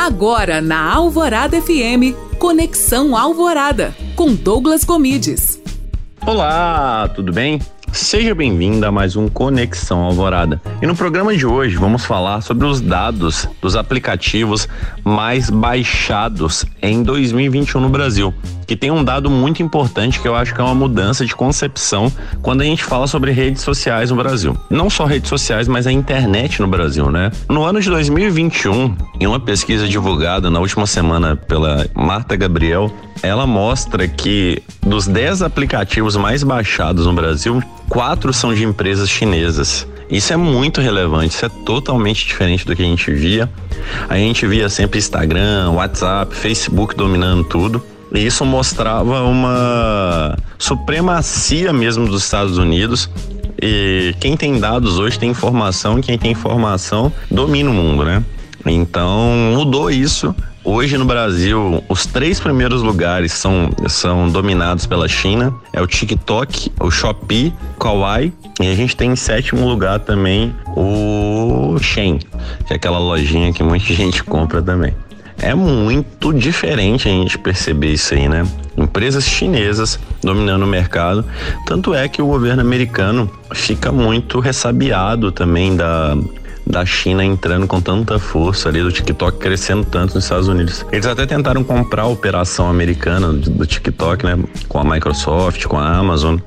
Agora 0.00 0.62
na 0.62 0.94
Alvorada 0.94 1.60
FM, 1.60 2.16
Conexão 2.38 3.14
Alvorada, 3.14 3.94
com 4.16 4.34
Douglas 4.34 4.82
Comides. 4.82 5.60
Olá, 6.26 7.06
tudo 7.14 7.30
bem? 7.30 7.60
Seja 7.92 8.34
bem-vinda 8.34 8.88
a 8.88 8.90
mais 8.90 9.14
um 9.14 9.28
Conexão 9.28 10.00
Alvorada. 10.00 10.58
E 10.80 10.86
no 10.86 10.96
programa 10.96 11.36
de 11.36 11.44
hoje 11.44 11.76
vamos 11.76 12.06
falar 12.06 12.40
sobre 12.40 12.66
os 12.66 12.80
dados 12.80 13.46
dos 13.60 13.76
aplicativos 13.76 14.66
mais 15.04 15.50
baixados 15.50 16.64
em 16.80 17.02
2021 17.02 17.78
no 17.78 17.90
Brasil, 17.90 18.32
que 18.70 18.76
tem 18.76 18.92
um 18.92 19.02
dado 19.02 19.28
muito 19.28 19.64
importante 19.64 20.20
que 20.20 20.28
eu 20.28 20.36
acho 20.36 20.54
que 20.54 20.60
é 20.60 20.62
uma 20.62 20.76
mudança 20.76 21.26
de 21.26 21.34
concepção 21.34 22.06
quando 22.40 22.60
a 22.60 22.64
gente 22.64 22.84
fala 22.84 23.08
sobre 23.08 23.32
redes 23.32 23.62
sociais 23.62 24.12
no 24.12 24.16
Brasil. 24.16 24.56
Não 24.70 24.88
só 24.88 25.06
redes 25.06 25.28
sociais, 25.28 25.66
mas 25.66 25.88
a 25.88 25.92
internet 25.92 26.60
no 26.60 26.68
Brasil, 26.68 27.10
né? 27.10 27.32
No 27.48 27.64
ano 27.64 27.80
de 27.80 27.90
2021, 27.90 28.96
em 29.18 29.26
uma 29.26 29.40
pesquisa 29.40 29.88
divulgada 29.88 30.48
na 30.50 30.60
última 30.60 30.86
semana 30.86 31.34
pela 31.34 31.84
Marta 31.96 32.36
Gabriel, 32.36 32.92
ela 33.24 33.44
mostra 33.44 34.06
que 34.06 34.62
dos 34.86 35.08
10 35.08 35.42
aplicativos 35.42 36.14
mais 36.14 36.44
baixados 36.44 37.06
no 37.06 37.12
Brasil, 37.12 37.60
quatro 37.88 38.32
são 38.32 38.54
de 38.54 38.62
empresas 38.62 39.10
chinesas. 39.10 39.84
Isso 40.08 40.32
é 40.32 40.36
muito 40.36 40.80
relevante, 40.80 41.34
isso 41.34 41.44
é 41.44 41.48
totalmente 41.48 42.24
diferente 42.24 42.64
do 42.64 42.76
que 42.76 42.82
a 42.82 42.86
gente 42.86 43.10
via. 43.10 43.50
A 44.08 44.14
gente 44.14 44.46
via 44.46 44.68
sempre 44.68 45.00
Instagram, 45.00 45.70
WhatsApp, 45.70 46.32
Facebook 46.36 46.94
dominando 46.94 47.42
tudo. 47.42 47.82
E 48.12 48.26
isso 48.26 48.44
mostrava 48.44 49.22
uma 49.22 50.36
supremacia 50.58 51.72
mesmo 51.72 52.08
dos 52.08 52.24
Estados 52.24 52.58
Unidos. 52.58 53.08
E 53.60 54.14
quem 54.20 54.36
tem 54.36 54.58
dados 54.58 54.98
hoje 54.98 55.18
tem 55.18 55.30
informação, 55.30 56.00
quem 56.00 56.18
tem 56.18 56.32
informação 56.32 57.12
domina 57.30 57.70
o 57.70 57.74
mundo, 57.74 58.04
né? 58.04 58.24
Então 58.66 59.52
mudou 59.54 59.90
isso 59.90 60.34
Hoje 60.62 60.98
no 60.98 61.06
Brasil, 61.06 61.82
os 61.88 62.04
três 62.04 62.38
primeiros 62.38 62.82
lugares 62.82 63.32
são, 63.32 63.70
são 63.88 64.28
dominados 64.28 64.84
pela 64.84 65.08
China. 65.08 65.54
É 65.72 65.80
o 65.80 65.86
TikTok, 65.86 66.70
o 66.78 66.90
Shopee, 66.90 67.54
Kawaii 67.78 68.30
e 68.60 68.70
a 68.70 68.74
gente 68.74 68.94
tem 68.94 69.10
em 69.10 69.16
sétimo 69.16 69.66
lugar 69.66 70.00
também 70.00 70.54
o 70.76 71.78
Shein, 71.80 72.18
que 72.66 72.74
é 72.74 72.76
aquela 72.76 72.98
lojinha 72.98 73.54
que 73.54 73.62
muita 73.62 73.86
gente 73.94 74.22
compra 74.22 74.60
também. 74.60 74.94
É 75.42 75.54
muito 75.54 76.32
diferente 76.32 77.08
a 77.08 77.10
gente 77.10 77.38
perceber 77.38 77.92
isso 77.92 78.12
aí, 78.14 78.28
né? 78.28 78.46
Empresas 78.76 79.24
chinesas 79.24 79.98
dominando 80.22 80.62
o 80.62 80.66
mercado. 80.66 81.24
Tanto 81.66 81.94
é 81.94 82.08
que 82.08 82.20
o 82.20 82.26
governo 82.26 82.60
americano 82.60 83.30
fica 83.54 83.90
muito 83.90 84.38
ressabiado 84.38 85.32
também 85.32 85.74
da, 85.74 86.14
da 86.66 86.84
China 86.84 87.24
entrando 87.24 87.66
com 87.66 87.80
tanta 87.80 88.18
força 88.18 88.68
ali, 88.68 88.82
do 88.82 88.92
TikTok 88.92 89.38
crescendo 89.38 89.84
tanto 89.84 90.14
nos 90.14 90.24
Estados 90.24 90.46
Unidos. 90.46 90.84
Eles 90.92 91.06
até 91.06 91.24
tentaram 91.24 91.64
comprar 91.64 92.02
a 92.02 92.06
operação 92.06 92.68
americana 92.68 93.32
do 93.32 93.66
TikTok, 93.66 94.24
né? 94.24 94.38
Com 94.68 94.78
a 94.78 94.84
Microsoft, 94.84 95.64
com 95.64 95.78
a 95.78 95.96
Amazon, 95.96 96.38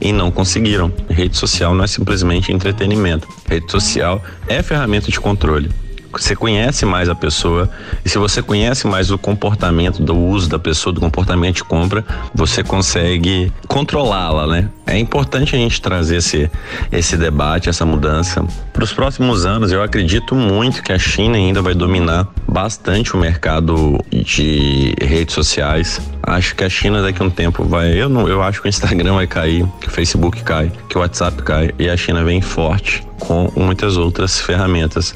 e 0.00 0.12
não 0.12 0.30
conseguiram. 0.30 0.92
Rede 1.08 1.36
social 1.36 1.72
não 1.72 1.84
é 1.84 1.86
simplesmente 1.86 2.52
entretenimento. 2.52 3.28
Rede 3.48 3.70
social 3.70 4.22
é 4.48 4.60
ferramenta 4.60 5.08
de 5.08 5.20
controle 5.20 5.70
você 6.12 6.34
conhece 6.34 6.84
mais 6.84 7.08
a 7.08 7.14
pessoa 7.14 7.70
e 8.04 8.08
se 8.08 8.18
você 8.18 8.42
conhece 8.42 8.86
mais 8.86 9.10
o 9.10 9.18
comportamento 9.18 10.02
do 10.02 10.16
uso 10.16 10.48
da 10.48 10.58
pessoa, 10.58 10.92
do 10.92 11.00
comportamento 11.00 11.56
de 11.56 11.64
compra, 11.64 12.04
você 12.34 12.62
consegue 12.62 13.52
controlá-la, 13.68 14.46
né? 14.46 14.68
É 14.86 14.98
importante 14.98 15.54
a 15.54 15.58
gente 15.58 15.80
trazer 15.80 16.16
esse, 16.16 16.50
esse 16.90 17.16
debate, 17.16 17.68
essa 17.68 17.86
mudança. 17.86 18.44
Para 18.72 18.82
os 18.82 18.92
próximos 18.92 19.46
anos, 19.46 19.70
eu 19.70 19.82
acredito 19.82 20.34
muito 20.34 20.82
que 20.82 20.92
a 20.92 20.98
China 20.98 21.36
ainda 21.36 21.62
vai 21.62 21.74
dominar 21.74 22.26
bastante 22.50 23.14
o 23.14 23.18
mercado 23.18 23.98
de 24.10 24.94
redes 25.00 25.34
sociais. 25.34 26.00
Acho 26.22 26.54
que 26.56 26.64
a 26.64 26.68
China 26.68 27.00
daqui 27.00 27.22
a 27.22 27.24
um 27.24 27.30
tempo 27.30 27.64
vai. 27.64 27.92
Eu, 27.92 28.08
não, 28.08 28.28
eu 28.28 28.42
acho 28.42 28.60
que 28.60 28.66
o 28.66 28.68
Instagram 28.68 29.14
vai 29.14 29.26
cair, 29.26 29.64
que 29.80 29.86
o 29.86 29.90
Facebook 29.90 30.42
cai, 30.42 30.72
que 30.88 30.98
o 30.98 31.00
WhatsApp 31.00 31.42
cai 31.42 31.70
e 31.78 31.88
a 31.88 31.96
China 31.96 32.24
vem 32.24 32.40
forte 32.40 33.06
com 33.20 33.50
muitas 33.56 33.96
outras 33.96 34.40
ferramentas. 34.40 35.14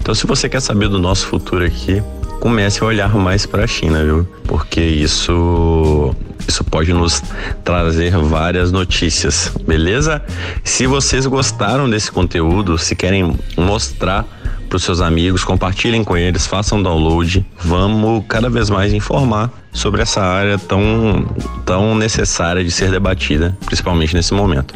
Então, 0.00 0.14
se 0.14 0.26
você 0.26 0.48
quer 0.48 0.60
saber 0.60 0.88
do 0.88 0.98
nosso 0.98 1.26
futuro 1.26 1.64
aqui, 1.64 2.02
comece 2.40 2.82
a 2.82 2.86
olhar 2.86 3.14
mais 3.14 3.44
para 3.44 3.64
a 3.64 3.66
China, 3.66 4.02
viu? 4.02 4.26
Porque 4.46 4.80
isso 4.80 6.14
isso 6.48 6.64
pode 6.64 6.92
nos 6.92 7.22
trazer 7.62 8.10
várias 8.16 8.72
notícias, 8.72 9.52
beleza? 9.66 10.22
Se 10.64 10.86
vocês 10.86 11.26
gostaram 11.26 11.88
desse 11.88 12.10
conteúdo, 12.10 12.76
se 12.78 12.96
querem 12.96 13.36
mostrar 13.56 14.26
para 14.70 14.76
os 14.76 14.84
seus 14.84 15.00
amigos, 15.00 15.42
compartilhem 15.42 16.04
com 16.04 16.16
eles, 16.16 16.46
façam 16.46 16.80
download. 16.80 17.44
Vamos 17.58 18.24
cada 18.28 18.48
vez 18.48 18.70
mais 18.70 18.92
informar 18.94 19.50
sobre 19.72 20.00
essa 20.00 20.22
área 20.22 20.56
tão, 20.58 21.26
tão 21.66 21.96
necessária 21.96 22.62
de 22.62 22.70
ser 22.70 22.88
debatida, 22.88 23.56
principalmente 23.66 24.14
nesse 24.14 24.32
momento. 24.32 24.72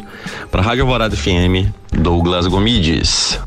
Para 0.51 0.61
a 0.61 0.63
Rádio 0.65 0.83
Alvorada 0.83 1.15
FM, 1.15 1.71
Douglas 1.93 2.45
Gomides. 2.45 3.39